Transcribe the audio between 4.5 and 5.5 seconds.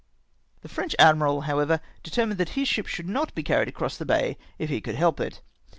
if he could help it.